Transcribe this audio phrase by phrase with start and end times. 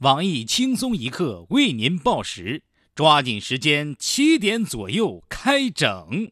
[0.00, 2.62] 网易轻松一刻为您报时，
[2.94, 6.26] 抓紧时间，七点左右开整。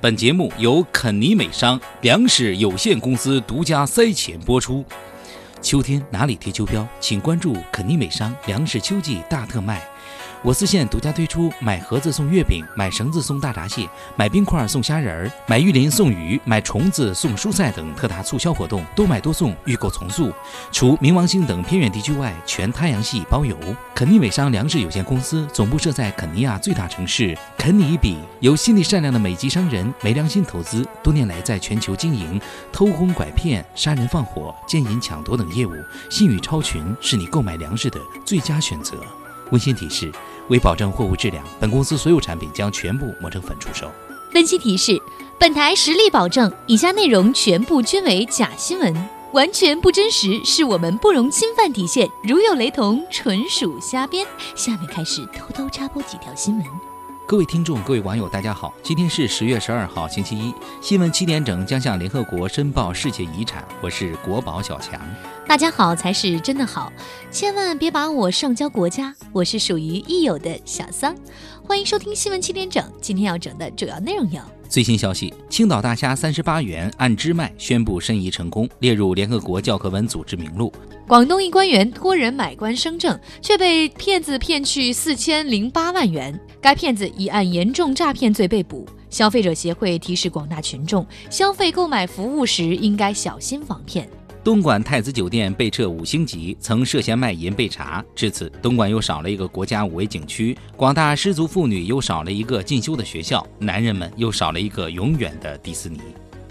[0.00, 4.84] 本节目由肯尼美商粮食有限公司独家塞钱播出。
[5.62, 6.84] 秋天哪里贴秋膘？
[6.98, 9.80] 请关注肯尼美商粮食秋季大特卖。
[10.44, 20.30] 我司县独家推出买盒子送月饼、买绳子送大闸蟹、买冰块送虾仁儿、买玉林送鱼、买虫子送蔬菜等特大促销活动，多买多送，预购从速。
[20.70, 23.56] 除冥王星等偏远地区外，全太阳系包邮。
[23.94, 32.38] 肯尼美商粮食有限公司总部设在肯尼亚最大城市肯尼比，由心地善良的美籍商人没良心投资，多年来在全球经营
[32.70, 35.72] 偷哄拐骗、杀人放火、奸淫抢夺等业务，
[36.10, 38.98] 信誉超群，是你购买粮食的最佳选择。
[39.50, 40.12] 温馨提示。
[40.48, 43.90] 为保证货物质量，本公司所有产品将全部磨成粉出售。
[44.32, 45.00] 分析提示：
[45.38, 48.94] 本台实力保证，以下内容全部均为假新闻，
[49.32, 52.08] 完全不真实，是我们不容侵犯底线。
[52.22, 54.26] 如有雷同，纯属瞎编。
[54.54, 56.93] 下面开始偷偷插播几条新闻。
[57.26, 60.52] 各位听众、各位网友，大家好，今天是十月十二号，星期一。
[60.82, 65.00] 新闻七点整将向联合国申报世界遗产，我是国宝小强。
[65.46, 66.92] 大家好才是真的好，
[67.30, 69.14] 千万别把我上交国家。
[69.32, 71.16] 我是属于益友的小桑，
[71.66, 72.84] 欢迎收听新闻七点整。
[73.00, 80.70] 今天要整的主要内容有：最新消息，青岛大虾三十八元按支卖宣布申遗成功，列入联合国教科文组织名录。
[81.08, 88.86] 广东一官员托人买官升证，却被骗子骗去四千零八万元，该骗子已按严重诈骗罪被捕。
[89.08, 94.06] 消费者协会提示广大群众，消费购买服务时应该小心防骗。
[94.44, 105.98] 东莞太子酒店被撤五星级，曾涉嫌卖淫被查，至此东莞又少了一个国家五 A 景区，广大失足妇女又少了一个进修的学校，男人们又少了一个永远的迪士尼。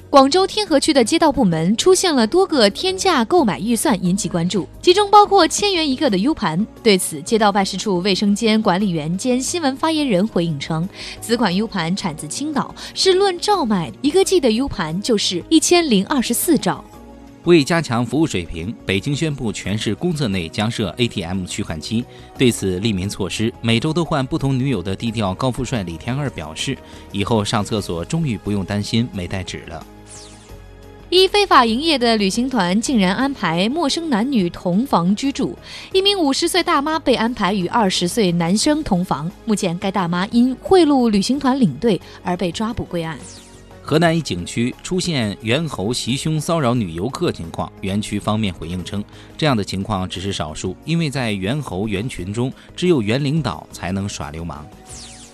[0.09, 6.65] 广州天河区的街道部门出现了多个天价购买预算，引起关注，其中包括千元一个的 U 盘。
[6.81, 10.89] 对此，街道办事处卫生间管理员兼新闻发言人回应称，
[11.21, 16.83] 此款 U 盘产自青岛，是论兆卖，一个 G 的 U 盘就是一千零二十四兆。
[17.45, 22.05] 为加强服务水平，北京宣布全市公厕内将设 ATM 取款机。
[22.37, 26.77] 对此利民措施，每周都换不同女友的低调高富帅李天二表示，
[27.11, 29.85] 以后上厕所终于不用担心没带纸了。
[31.09, 35.55] 一非法营业的旅行团竟然安排陌生男女同房居住，
[35.91, 39.29] 一名五十岁大妈被安排与二十岁男生同房。
[39.43, 43.19] 目前，该大妈因贿赂旅行团领队而被抓捕归案。
[43.85, 49.03] 河南一景区出现猿猴袭胸骚扰女游客情况，园区方面回应称，
[49.37, 54.65] 这样的情况只是少数，因为在猿猴猿群中，只有猿领导才能耍流氓。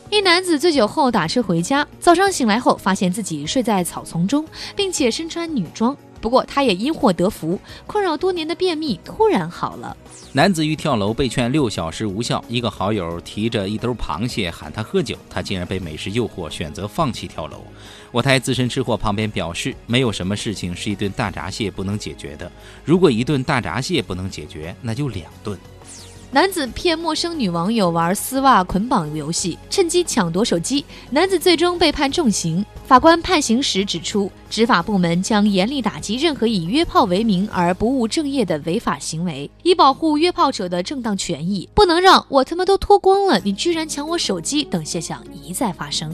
[0.09, 4.43] 一男子醉酒后打车回家，早上醒来后发现自己睡在草丛中，
[4.75, 5.95] 并且身穿女装。
[6.21, 9.95] 不过，他也因祸得福，困扰多年的便秘突然好了。
[10.33, 17.63] 男子欲跳楼被劝六小时无效，一个好友提着一兜螃蟹喊他喝酒，他竟然被美食诱惑，选择放弃跳楼。
[18.11, 22.51] 我台资深吃货旁边表示，没有什么事情是一顿大闸蟹不能解决的。
[22.83, 25.57] 如果一顿大闸蟹不能解决，那就两顿。
[26.31, 32.63] 男子骗陌生女网友玩丝袜捆绑游戏，趁机抢夺手机，男子最终被判重刑。
[32.85, 46.13] 法官判刑时指出，执法部门将严厉打击任何以约炮为名而不务正业的违法行为，以保护约炮者的正当权益，不能让我他妈都脱光了，你居然抢我手机等现象一再发生。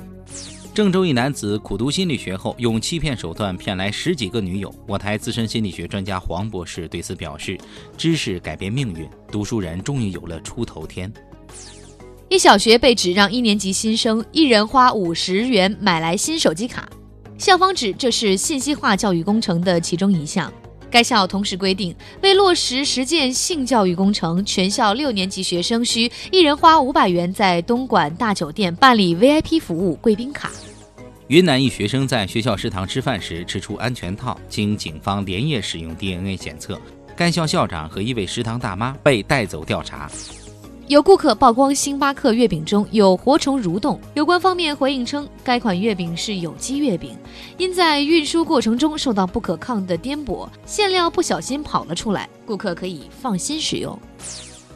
[0.75, 4.69] 郑州一男子苦读心理学后，用欺骗手段骗来十几个女友。
[4.85, 7.57] 我台资深心理学专家黄博士对此表示
[7.97, 11.09] ：“知识改变命运，读书人终于有了出头天。”
[12.27, 16.89] 一小学被指让一年级新生一人花五十元买来新手机卡，
[17.37, 20.51] 校方指这是信息化教育工程的其中一项。
[20.95, 30.49] 该校同时规定，为落实实践性教育工程，全校六年级学生需一人花五百元在东莞大酒店办理 VIP 服务贵宾卡。
[31.27, 36.79] 云南一学生在学校食堂吃饭时吃出安全套，经警方连夜使用 DNA 检测，
[37.13, 40.09] 该校校长和一位食堂大妈被带走调查。
[40.87, 47.17] 有顾客曝光星巴克月饼中有活虫蠕动，有关方面回应称，该款月饼是有机月饼，
[47.57, 53.97] 因在运输过程中受到不可抗的颠簸，馅料不小心跑了出来，顾客可以放心使用。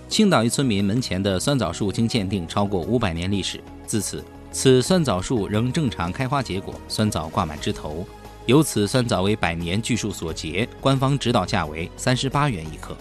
[0.08, 8.04] 青岛一村民门前的酸枣树经鉴定超过五百年历史，自此此酸枣树仍正常开花结果，酸枣挂满枝头，
[8.48, 12.98] 由此酸枣为百年巨树所结，官方指导价为三十八元一克。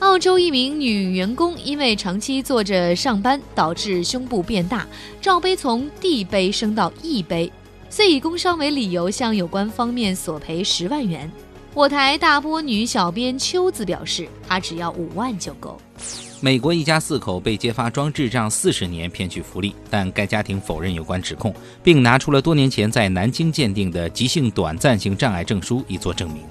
[0.00, 4.86] 澳洲一名女员工因为长期坐着上班，导致胸部变大，
[5.20, 7.50] 罩杯从 D 杯升到 E 杯，
[7.90, 11.28] 遂以工伤为理由向有关方面索赔十万元。
[11.74, 15.80] 我台大波女小编秋子表示，她只要五万就够。
[16.40, 21.52] 美国一家四口被揭发装智障四十年骗取福利，但该家庭否认有关指控，
[21.82, 26.44] 并拿出了多年前在南京鉴定的急性短暂性障碍证书以作证明。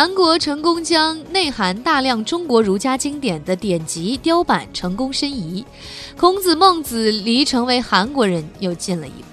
[0.00, 5.62] 韩国成功将内含大量中国儒家经典的典籍雕版成功申遗，
[6.16, 9.26] 孔子、孟子离成为韩国人又近了一步。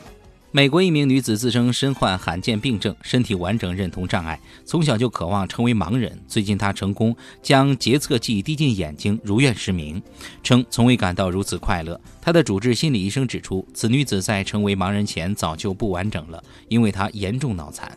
[0.52, 6.22] 美国一名女子自称身患罕见病症，身体完整认同障碍，从小就渴望成为盲人。
[6.28, 10.04] 最近她成功将洁厕剂滴进眼睛，如愿失明，
[10.44, 11.98] 称从未感到如此快乐。
[12.22, 17.90] 她的主治心理医生指出，此女子在成为盲人前早就不完整了，因为她严重脑残。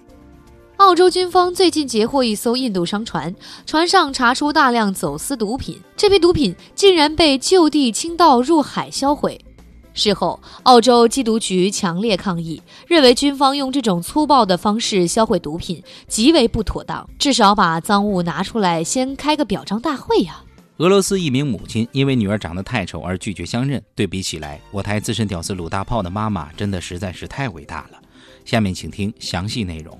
[0.81, 3.37] 澳洲军方最近截获一艘印度商船，
[3.67, 9.39] 船上查出大量走私毒品，这批毒品竟然被就地倾倒入海销毁。
[9.93, 20.43] 事后，澳洲缉毒局强烈抗议，认为军方用这种粗暴的方式销毁毒品极为不妥当，至少把赃物拿出来先开个表彰大会呀。
[20.79, 28.01] 俄罗斯一名母亲因为女儿长得太丑而拒绝相认，对比起来，我台资深屌丝鲁大炮的妈妈真的实在是太伟大了。
[28.47, 29.99] 下面请听详细内容。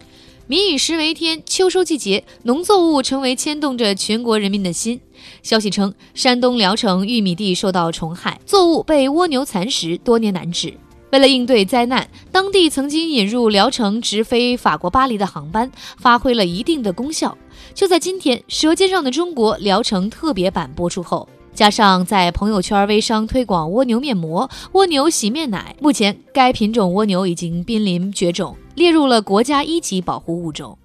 [0.51, 5.01] 民以食为天，秋收季节，农作物成为牵动着全国人民的心。
[5.45, 10.75] 消息称，山东聊城玉米地受到虫害，作物被蜗牛蚕食，多年难治。
[11.13, 17.39] 为了应对灾难，当地曾经引入聊城直飞法国巴黎的航班，发挥了一定的功效。
[17.73, 21.29] 就在今天，《舌尖上的中国》聊城特别版播出后。
[21.53, 30.79] 加上在朋友圈微商推广蜗牛面膜、蜗牛洗面奶，目前该品种蜗牛已经濒临绝种，列入了国家一级保护物种。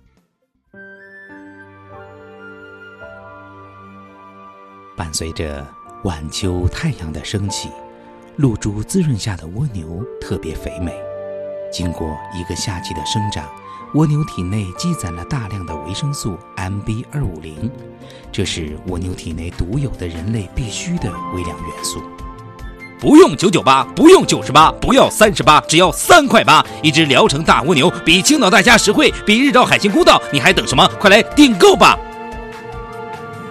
[4.98, 5.66] 伴随着
[6.04, 7.70] 晚秋太阳的升起，
[8.36, 10.94] 露珠滋润下的蜗牛特别肥美。
[11.72, 13.50] 经过一个夏季的生长。
[13.94, 17.72] 蜗牛体内积攒了大量的维生素 MB 二五零，
[18.30, 22.02] 这是蜗牛体内独有的人类必需的微量元素。
[23.00, 30.88] 不用九九八，不用九十八，不要三十八，只要三块八，一只聊城大蜗牛，比青岛大虾实惠，比日照海鲜公道，你还等什么？
[31.00, 32.00] 快来订购吧！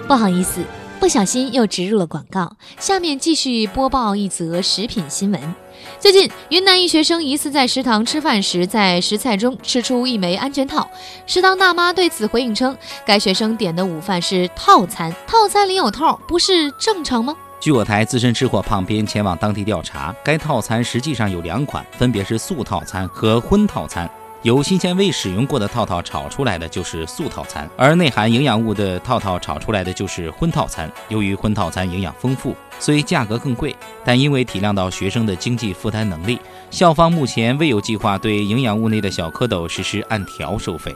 [0.09, 0.61] 不好意思，
[0.99, 2.57] 不小心又植入了广告。
[2.79, 5.55] 下面继续播报一则食品新闻。
[6.01, 10.89] 最近，云南一学生疑似在食堂吃饭时，在食材中吃出一枚安全套。
[11.27, 12.77] 食堂大妈对此回应称，
[13.07, 17.37] 该学生点的午饭是套餐，套餐里有套，不是正常吗？
[17.65, 24.07] 据我台资深吃货胖编前往当地调查，该套餐实际上有两款，分别是素套餐和荤套餐。
[24.43, 30.93] 由新鲜未使用过的套套炒出来的就是素套餐，而内含营养物的套套炒出来的就是荤套餐。
[31.09, 33.75] 由于荤套餐营养丰富，虽价格更贵，
[34.05, 36.39] 但因为体谅到学生的经济负担能力，
[36.71, 40.95] 校方目前未有计划对营养物内的小蝌蚪实施按条收费。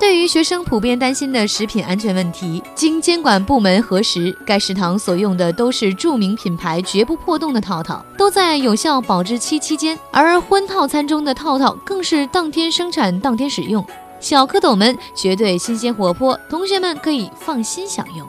[0.00, 9.96] 对于学生普遍担心的食品安全问题，经监管部门核实，该食堂所用的都是著名品牌绝不破洞的套套，都在有效保质期期间。
[10.10, 13.84] 而荤套餐中的套套更是当天生产当天使用，
[14.20, 18.26] 小蝌蚪们绝对新鲜活泼，同学们可以放心享用。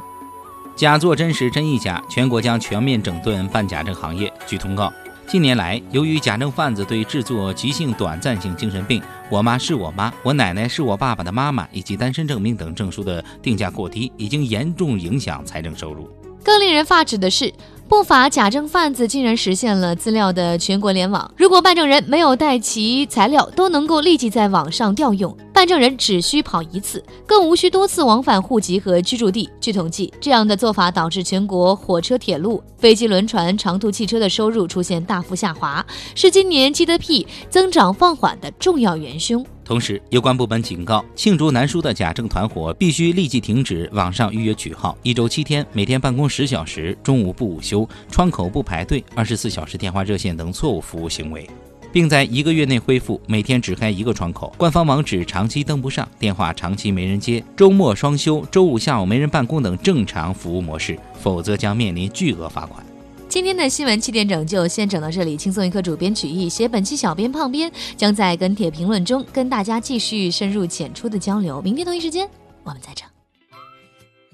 [0.76, 4.32] 假作真实真亦假，全国将全面整顿办假证行业。
[4.46, 4.92] 据通告。
[5.26, 9.02] 近年来，由于假证贩子对制作急性短暂性精神病、
[9.32, 16.10] 我妈是我妈、我奶奶是我爸爸的妈妈以及单身证明等证书的定价过低，已经严重影响财政收入。
[16.44, 17.54] 更令人发指的是。
[17.92, 21.30] 不法假证贩子竟然实现了资料的全国联网。
[21.36, 25.38] 如果办证人没有带齐材料，都能够立即在网上调用。
[25.52, 29.50] 办证人只需跑一次，更无需多次往返户籍和居住地。
[29.60, 35.86] 据统计，这样的做法导致全国火车、铁路、飞机、轮船、长途汽车的收入出现大幅下滑，
[36.16, 39.46] 是今年 GDP 增长放缓的重要元凶。
[39.72, 51.50] 同时，有关部门警告，罄竹难书的假证团伙必须立即停止网上预约取号，一周七天，每天办公十小时，中午不午休，窗口不排队，二十四小时电话热线等错误服务行为，
[51.90, 62.86] 并在一个月内恢复每天只开一个窗口，官方网址长期登不上，电话长期没人接，周末双休，周五下午没人办公等正常服务模式，否则将面临巨额罚款。
[63.32, 71.62] 今天的新闻七点整就先整到这里，轻松一刻主编曲艺写本期小编胖编将在跟帖评论中跟大家继续深入浅出的交流。
[71.62, 72.30] 明天同一时间
[72.66, 73.08] 我们再整。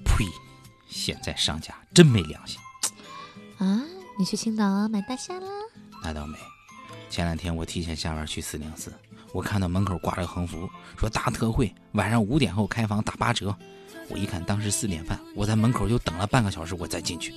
[0.04, 0.24] 呸！
[0.88, 2.58] 现在商家真没良心
[3.58, 3.84] 啊！
[4.18, 5.46] 你去青岛买大虾啦？
[6.02, 6.36] 那倒没。
[7.08, 8.92] 前两天我提前下班去四零四，
[9.32, 13.54] 我看到门口挂着横幅，说大特惠，晚上五点后开房打八折。
[14.08, 17.32] 我一看当时四点半，我在门口又等了半个小时，我再进去。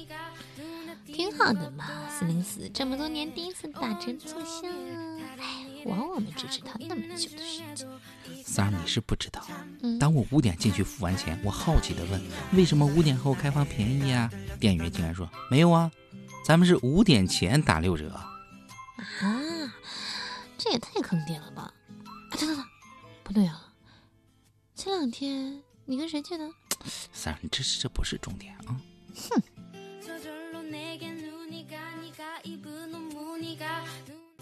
[1.12, 5.20] 挺好的嘛，四零四这么多年第一次打折促销啊！
[5.40, 5.68] 哎。
[5.84, 7.90] 往往能支持他那么久的时间。
[8.46, 9.44] 三儿，你是不知道，
[9.82, 12.22] 嗯，当我五点进去付完钱，我好奇的问
[12.54, 14.30] ：“为什么五点后开放便宜啊？”
[14.62, 15.92] 店员竟然说：“没有啊，
[16.46, 19.74] 咱们是五点前打六折。”啊，
[20.56, 21.74] 这也太坑爹了吧！
[22.06, 22.66] 啊，等等等，
[23.24, 23.74] 不对啊，
[24.76, 26.48] 前两天你跟谁去的？
[27.12, 28.80] 三儿，你这这不是重点啊。
[29.16, 29.42] 哼。